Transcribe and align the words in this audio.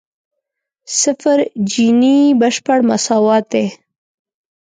صفر 0.99 1.37
جیني 1.71 2.17
بشپړ 2.39 2.79
مساوات 2.89 3.43
دی. 3.53 3.65